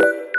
[0.00, 0.29] thank you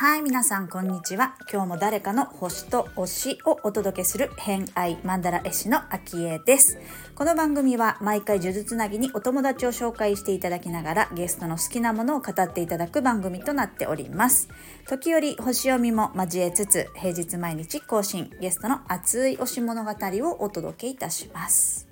[0.00, 1.34] はい皆さんこんにちは。
[1.52, 6.78] 今日も誰かの星と推しをお届けする偏愛マンダラ絵師のアキエです。
[7.16, 14.48] この番組は毎回呪術つなぎにお友達を紹介していただきながらゲストの好きなものを語っていただく番組となっております。
[14.86, 21.87] 時折星読みも交えつつ平日毎日更新ゲストの熱い推し物語をお届けいたします。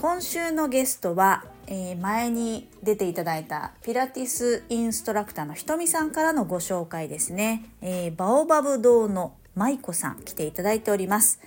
[0.00, 11.38] 今週のゲストはえー、前に出ていただいたピラティスインストラクターのひとみさんからのご紹介ですね、えー、バオバブ堂の舞子さん来ていただいております、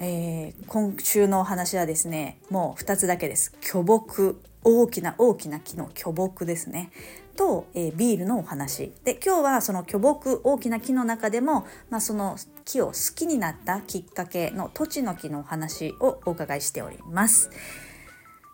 [0.00, 3.54] えー、今週のお話はですねもう2つだけです。
[3.60, 4.40] 巨木。
[4.64, 6.90] 大きな大きな木の巨木ですね。
[7.36, 8.92] と、えー、ビールのお話。
[9.04, 17.50] で今日はその巨木大きな木の中でも、まあ、その木を好きになったきっかけの土地の木のお話をお伺いしております。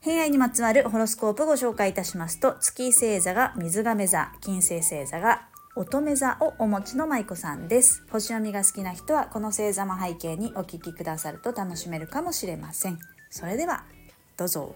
[0.05, 8.05] 偏愛にまつわるホロスコープをご紹介いたしますと月星座が水亀座金星星座が乙女座をお持ちの舞子さんです。
[8.11, 12.99] 星読みが好きな人はこの星座の背景にお聞きくださると楽しめるかもしれません。
[13.31, 13.85] それでは
[14.37, 14.75] どうぞ。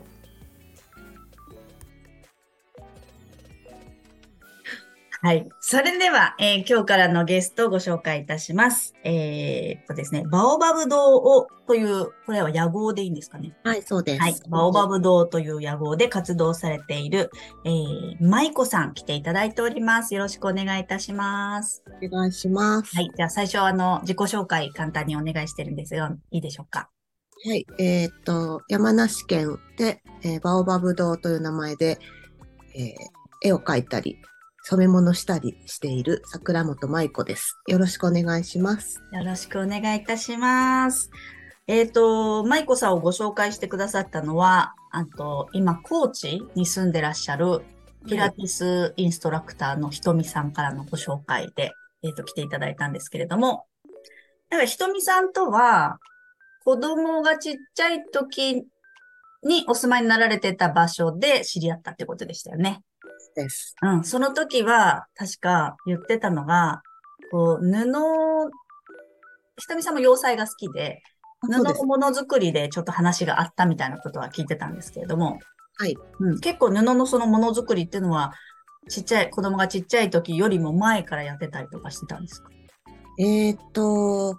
[5.20, 5.48] はい。
[5.58, 8.94] それでは、えー、今日からのゲストをご紹介いたします。
[9.02, 13.56] えー、とですね、バオバブ堂をという、これは野号でいいんですかね？
[13.64, 14.20] はい、そうです。
[14.20, 14.36] はい。
[14.48, 17.32] バオバブ堂という野号で活動されている、
[17.64, 20.14] えー、舞子さん来ていただいております。
[20.14, 21.82] よろしくお願いいたします。
[22.00, 22.94] お願いします。
[22.94, 23.10] はい。
[23.16, 26.90] じゃあ最初、あの、自己紹介簡単にお願いしてるんですが、いいでしょうか？
[27.44, 27.66] はい。
[27.80, 31.98] えー、っと、山梨県で、えー、バオバブ堂という名前で、
[32.76, 34.16] えー、絵を描いたり、
[34.70, 37.56] 染め物したりしている桜本舞子です。
[37.68, 39.00] よろしくお願いします。
[39.14, 41.10] よろしくお願いいたします。
[41.66, 47.62] えっ、ー、と、舞子さんをご紹介してくださったのは、あと、今、高知に住んでらっしゃる
[48.06, 53.64] ピラティスインストラクターのひとみさんからのご紹介で、えっ、ー、と、来ていただいたんですけれども、
[54.50, 55.98] だからひとみさんとは、
[56.66, 58.66] 子供がちっちゃい時
[59.42, 62.82] にお住まいになられてた場所で知り合ったってことでしたよね。
[63.34, 63.76] です。
[63.82, 66.82] うん、その時は、確か言ってたのが、
[67.30, 68.50] こう、布、
[69.56, 71.02] ひとみさんも洋裁が好きで、
[71.40, 75.38] 布のものづくりでちょっと話があったみたいなことは聞いてたんですけれども、
[75.76, 75.96] はい。
[76.18, 78.32] うん、結構布のそのものづくりっていうのは、
[78.88, 82.48] ちっちゃい、子供がちっちゃい時よりも前からやってたりとかしてたんですか？
[83.20, 84.36] えー、っと、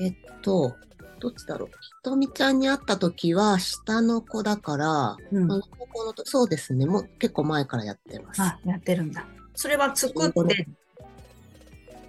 [0.00, 0.76] えっと、
[1.18, 1.68] どっちだろう。
[1.68, 6.86] ひとみちゃんに会った時は、下の子だから、うん、あの高校のとそうですね。
[6.86, 8.42] もう結構前からやってます。
[8.42, 9.26] あ、やってるんだ。
[9.54, 10.68] それは作って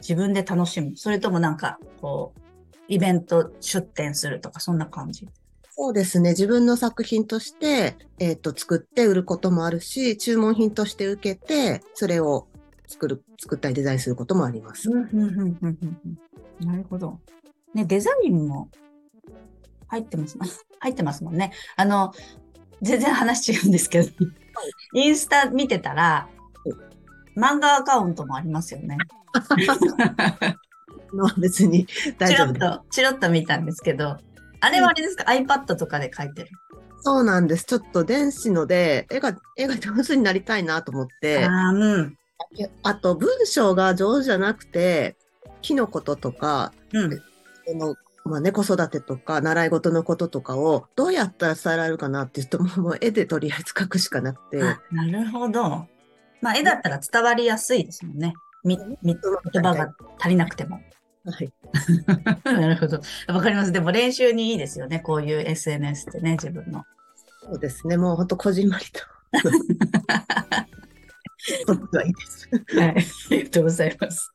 [0.01, 0.95] 自分で楽しむ。
[0.97, 2.39] それともなんか、こう、
[2.87, 5.27] イベント出展するとか、そんな感じ？
[5.71, 6.31] そうですね。
[6.31, 12.47] 自分の作品として、えっ、ー、と、作って売ることもあるし、注文品として受けて、それを
[12.87, 14.89] 作る、作ったりデザインすることもあります。
[14.89, 15.05] な
[16.75, 17.19] るほど。
[17.75, 18.69] ね、デザインも
[19.87, 20.37] 入ってます。
[20.79, 21.51] 入ってますもんね。
[21.75, 22.13] あの、
[22.81, 24.09] 全然話違うんですけど、
[24.93, 26.29] インスタ見てたら、
[27.35, 28.97] 漫画アカウントもありますよね。
[31.13, 31.87] の別に
[32.17, 34.17] 大丈夫チロッと、チロッと見たんですけど、
[34.59, 36.49] あれはあれですか、うん、?iPad とかで書いてる？
[37.01, 37.65] そうなんです。
[37.65, 41.45] ちょっと電子ので、絵が、絵が上手になりたいなと思って。
[41.45, 42.17] あ,、うん、
[42.83, 45.15] あと、文章が上手じゃなくて、
[45.61, 47.21] 木のこととか、うん、
[47.65, 47.95] その
[48.27, 54.57] まあね、子育てとか習い事のこととかをどうやったら伝えられるかなっていうともう絵でとりあえず描くしかなくて。
[54.91, 55.87] なるほど。
[56.41, 58.33] まあ絵だったら伝わりやすいですもんね。
[58.63, 59.15] み、み、
[59.53, 60.79] 言葉が足りなくても。
[61.25, 61.51] はい。
[62.45, 63.01] なるほど。
[63.27, 63.71] わかります。
[63.71, 64.99] でも練習にいいですよね。
[64.99, 66.83] こういう SNS ってね、自分の。
[67.43, 67.97] そうですね。
[67.97, 69.01] もう本当こじんまりと。
[71.67, 72.49] 僕はいいです。
[72.75, 72.89] はい。
[72.89, 72.93] あ
[73.31, 74.31] りがとうございます。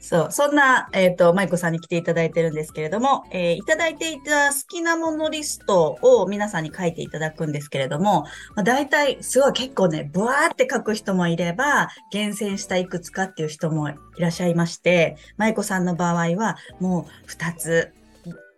[0.00, 8.22] そう、そんな、えっ、ー、と、舞子さんに来ていただいてるんですけれども、えー、いただいていた好きなものリストを皆さんに書いていただくんですけれども、
[8.54, 17.92] まあ、大体、すごい結構ね、ブワーって書く人もいれば、厳選したいくつかっていう人もいらっしゃいまして、舞子さんの場合は、もう2つ、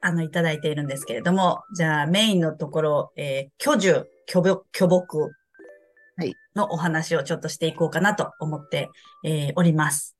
[0.01, 5.33] あの、いただいているんですけれども、じゃあ、メインのところ、えー、居住、巨木、巨木
[6.55, 8.91] のお話をちょっとしていこうかなと思って、
[9.25, 10.18] えー、おります。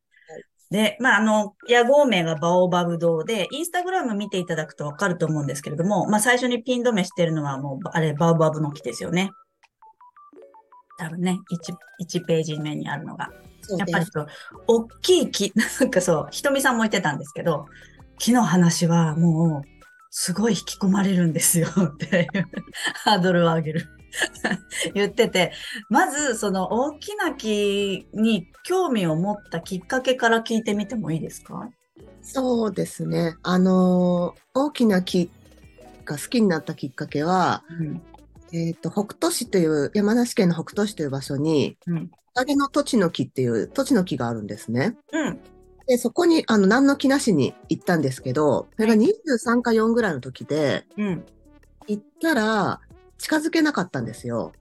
[0.71, 9.31] で、まあ、あの、屋号名がバオバブ堂で、インスタグラム見ていただくとわかると思うんですけれども、まあ、最初にピン止めしてるのはもう、あれ、バオバブの木ですよね。
[10.99, 11.39] 多分ね、
[12.03, 13.31] 1、1ページ目にあるのが。
[13.79, 14.27] やっぱりそう、
[14.67, 17.67] 大きい木、 なんかそう、ひとみさんも言ってたんですけど、
[18.19, 19.69] 木の話はもう、
[20.11, 22.49] すごい引き込まれるんですよっていう
[23.05, 23.89] ハードルを上げる
[24.95, 25.53] 言ってて、
[25.89, 31.71] まずその大きな木に興味を持ったきっかけから聞いてみてもいいですか？
[32.23, 33.37] そうですね。
[33.43, 35.31] あのー大きな木
[36.05, 38.03] が好きになったきっかけは、うん。
[38.53, 42.09] えっ、と、北斗市という、山梨県の北杜市という場所に、うん。
[42.09, 44.97] トカゲの土地の木っていう土地の木があるんですね。
[45.13, 45.39] うん。
[45.87, 51.25] で、そこに、あの、何の気なしに行ったんですけど、それが23か4ぐらいの時で、うん。
[51.87, 52.81] 行ったら、
[53.19, 54.53] 近づけなかったんですよ。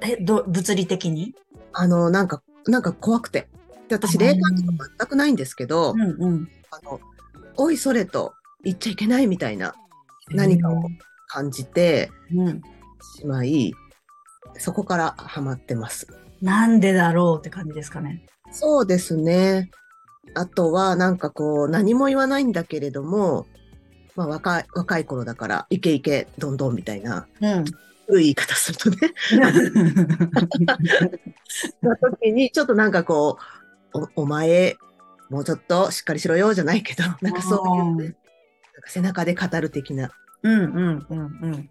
[0.00, 1.34] え、ど、物理的に？
[1.72, 3.48] あの、なんか、なんか怖くて。
[3.88, 6.48] で、私、霊感とか全くないんですけど、んうん。
[6.70, 7.00] あの、
[7.56, 8.34] おいそれと
[8.64, 9.74] 言っちゃいけないみたいな
[10.30, 10.82] 何かを
[11.28, 12.62] 感じてうん。
[13.18, 13.74] しまい、
[14.58, 16.06] そこからハマってます。
[16.40, 18.24] なんでだろうって感じですかね。
[18.50, 19.70] そうですね。
[20.34, 23.46] あとは、なんかこう、何も言わないんだけれども、
[24.14, 27.64] まあ、若い、若い頃だから、イケイケ、どんどんみたいな、うん。
[28.06, 28.96] 古い言い方するとね、
[31.82, 33.38] の時に、ちょっとなんかこ
[33.94, 34.76] う、お、お前、
[35.30, 38.18] もうちょっとしっかりしろよ、じゃないけど、なんかそういうね、なんか
[38.88, 40.10] 背中で語る的な
[40.42, 41.70] うんうんうんうん。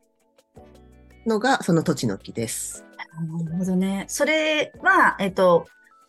[1.28, 2.86] のが、その土地の木です。
[2.98, 4.06] なるほどね。
[4.08, 5.68] それは、えっと、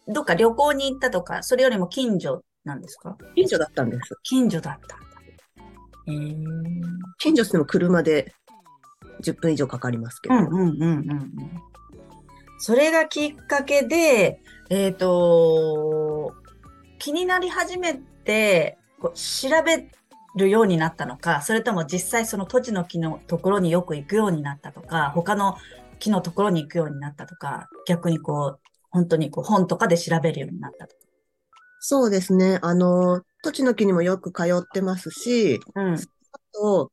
[0.08, 3.17] どっか旅行に行ったとか、それよりも近所なんですか？
[3.34, 4.17] 近所だったんです。
[4.23, 4.96] 近所だった
[7.19, 8.35] 近所っても車で
[9.23, 10.35] 10分以上かかりますけど。
[10.35, 11.33] うんうんうんうんうん。
[12.59, 14.41] それがきっかけで、
[14.71, 16.33] えっ、と、
[16.99, 19.89] 気になり始めて、こう調べ
[20.37, 25.57] るようになったのか、それとも実際その土地の木のところによく行くようになったとか、他の
[25.99, 28.61] 木のところに行くようになったとか、逆にこう、
[28.91, 31.03] 本当にこう本とかで調べるようになったとか。
[31.81, 32.59] そうですね。
[32.63, 35.94] あの、土地の木にもよく通ってますし、うん。
[35.94, 35.99] あ
[36.55, 36.93] と、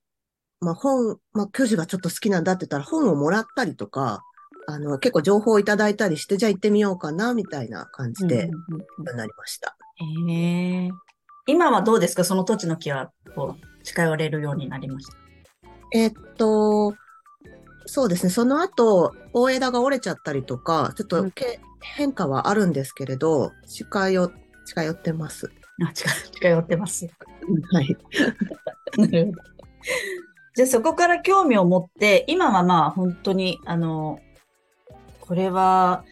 [0.59, 4.23] まあ、本、まあ、教授がちょっと好きなんだって言ったら本をもらったりとか、
[4.67, 9.77] あの、結構情報をいただいたりして、じゃあ行ってみようかな、みたいな感じで、うんうんうんなりました。
[9.95, 10.89] へえ
[11.47, 12.23] 今はどうですか？
[12.23, 15.13] その土地の木は、こう、近寄れるようになりました？
[15.93, 16.93] えっと、
[17.87, 18.29] そうですね。
[18.29, 24.31] その後、大枝が折れちゃったりとか、ちょっうんとけ、変化はあるんですけれど、近寄、
[24.65, 25.51] 近寄ってます。
[25.87, 27.07] あ、近、近寄ってます。
[27.71, 27.97] はい。
[30.55, 34.19] じゃあそこから興味を持って、今はまあ本当に、あの、
[35.21, 36.03] これは、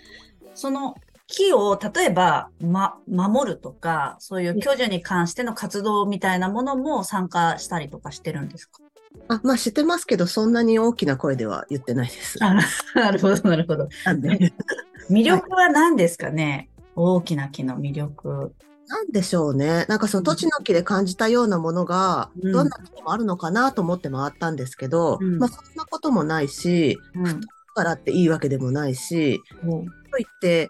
[0.53, 0.95] その
[1.27, 8.79] 木を例えば、ま、守るとか、そういう巨樹に関しての活動みたいなものも参加したりとかしてるんですか？
[9.27, 12.37] あ、まあ知ってますけど、そんなに大きな声では言ってないです。
[12.41, 12.53] あ
[12.95, 13.89] なるほど、なるほど。
[14.05, 14.29] なんで、
[15.11, 16.69] 魅力は何ですかね？
[16.95, 18.53] 大きな木の魅力。
[18.87, 19.85] なんでしょうね。
[19.89, 27.23] なんかその土地の木で感じたようなものが、うんどんな木にもあるのかなと思って回ったんですけど、うんまあそんなこともないし、うん。
[27.23, 30.69] だからっていいわけでもないし、うんといって、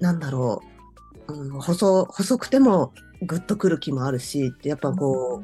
[0.00, 0.62] なんだろ
[1.28, 2.92] う、うん、細、細くても
[3.22, 5.42] グッとくる木もあるし、やっぱこ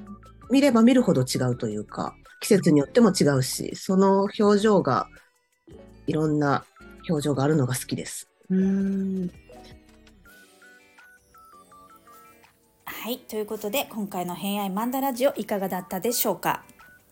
[0.48, 5.08] う、見れば見るほど違うというか、季節によっても違うし、その表情が、
[6.06, 6.64] いろんな
[7.08, 8.28] 表情があるのが好きです。
[8.50, 9.30] うーん。
[13.06, 16.64] はい、ということで今回の「偏愛マンダラジオ」いかがだったでしょうか、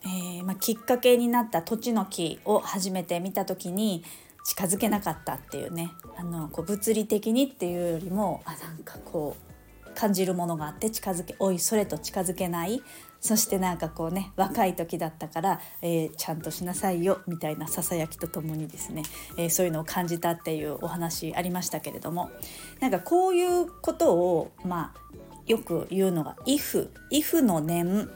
[0.02, 4.03] えーまあ、きっかけになった土地の木を初めて見た時に
[4.44, 12.82] 近づけなかったっていうねあのこう物理的にっていうよりもあなんかこう感じるものがあって近づけおいそれと近づけない
[13.20, 19.05] そしてなんかこうね若い時だったから、えーちゃんとしなさいよみたいなささやきとともにですね、
[19.39, 22.32] えーそういうのを感じたっていうお話ありましたけれども
[22.81, 25.05] なんかこういうことをまあ
[25.46, 28.06] よく言うのが「if」「if の念」っ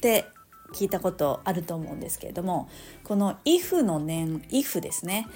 [0.00, 0.26] て
[0.74, 2.68] 聞いたことあると思うんですけれども
[3.04, 5.26] この「if」の念「if」ですね。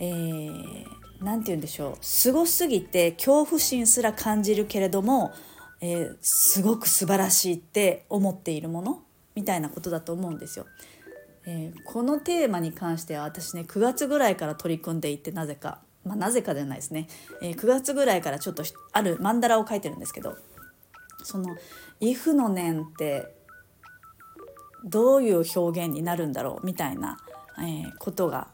[0.00, 0.84] えー
[1.18, 1.98] て言うんでしょう。
[2.00, 5.32] すごすぎて恐怖心すら感じるけれども、
[5.80, 9.02] えーすごく素晴らしいって思っているもの？
[9.34, 10.66] みたいなことだと思うんですよ。
[11.44, 17.08] えーこのテーマに関しては私ね9月ぐらいから取り組んでいてなぜか、まあ、なぜかじゃないですね、
[17.42, 18.62] えー9月ぐらいからちょっと
[18.92, 20.36] ある曼荼羅を書いてるんですけど
[21.22, 21.56] その
[22.00, 23.34] 「if の念」って
[24.84, 27.18] どういう表現になるんだろうみたいな、
[27.58, 28.48] えーことが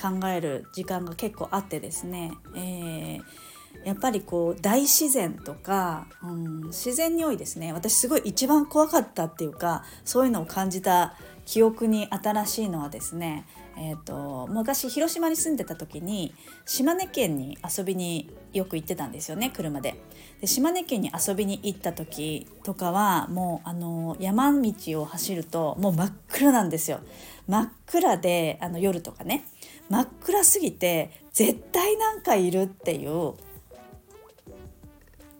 [0.00, 3.22] 考える時間が結構あってですね、えー
[3.84, 7.72] やっぱりこう大自然とか、うん、自然に多いですね。
[7.72, 11.16] 私すごい一番怖かったっていうかそういうのを感じた
[11.50, 13.44] 記憶に新しいのはですね、
[13.76, 16.32] えーと、昔広島に住んでた時に
[16.64, 20.00] 島根県に遊びによく行ってたんですよね車で。
[20.40, 27.00] で島根県に遊びに行った時とかはもうあの山道を走るともう真っ暗なんですよ。
[27.48, 29.44] 真っ暗であの夜とかね
[29.88, 33.34] 真っ暗すぎて絶対なんかいるっていう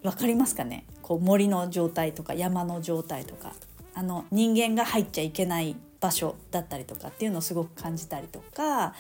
[0.03, 0.87] 分かりますかね？
[1.03, 3.53] こう森の状態とか山の状態とか
[3.95, 8.95] あの人間が入っちゃいけない場所だったりとかっていうのをすごく感じたりとか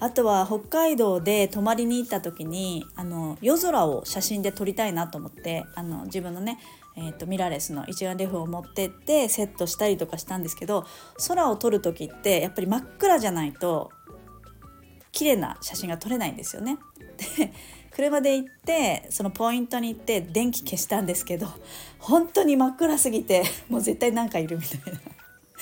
[0.00, 6.58] あとは北海道で泊まりに行った時にあの夜空を写真で撮りたいなと思ってあの自分のね、
[6.96, 10.86] えーと、ミラーレスの一眼レフを持ってってセットしたりとかしたんですけど
[11.26, 13.90] 空を撮る時ってやっぱり真っ暗じゃないと
[15.10, 16.78] 綺麗な写真が撮れないんですよね。
[17.36, 17.52] で
[17.90, 21.48] 車で行ってそのポイントに行って電気消したんですけど
[21.98, 25.00] 本当に真っ暗すぎてもう絶対なんかいるみたいな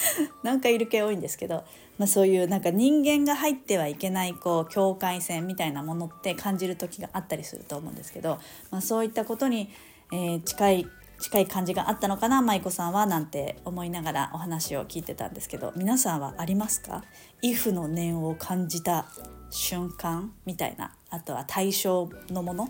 [0.42, 1.64] なんかいる系多いんですけど、
[1.98, 8.38] まあ、そういうなんか人間が入ってはいけないこう境界線みたいなものって感じる時があったりすると思うんですけど、
[8.70, 9.70] まあ、そういったことに、
[10.12, 10.86] えー、近い
[11.18, 17.04] 近い感じがあったのかな舞子さんはなんて思いながらお話を聞いてたんですけど皆さんはありますか
[17.42, 19.06] ?if の念を感じた
[19.50, 22.68] 瞬間みたいなあとは対象のもの？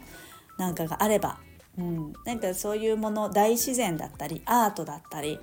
[0.58, 1.38] なんかがあれば、
[1.76, 5.38] うん、なんかそういうもの大自然だったりアートだったり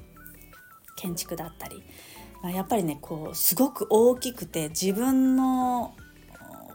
[0.95, 1.83] 建築だったり
[2.51, 5.95] やっぱりねこうすごく大きくて自分の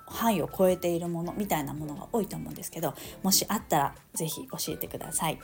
[0.07, 5.39] 範囲を超えているものみたいなものが多いと思うんですけどもしあったら是非教えてください。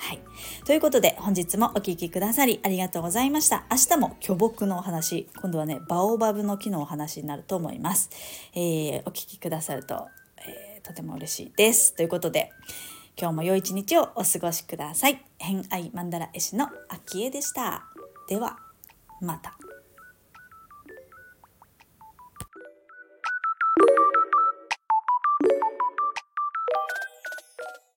[0.00, 0.20] はい。
[0.64, 3.66] ということで、本日もお聴きくださりありがとうございました。
[3.70, 8.08] 明日も巨木のお話、今度はね、バオバブの木のお話になると思います。
[8.54, 10.08] えー、お聴きくださると、
[10.38, 11.94] えー、とても嬉しいです。
[11.94, 12.50] ということで、
[13.20, 15.22] 今日も良い一日をお過ごしください。
[15.36, 17.89] 偏愛マンダラ絵師の秋江でした。
[18.30, 18.56] では、
[19.20, 19.69] また。